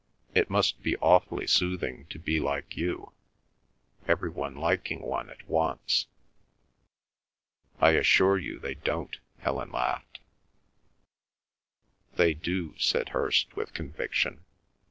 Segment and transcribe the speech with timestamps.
[0.33, 6.07] It must be awfully soothing to be like you—every one liking one at once."
[7.79, 10.19] "I assure you they don't," Helen laughed.
[12.15, 14.43] "They do," said Hirst with conviction.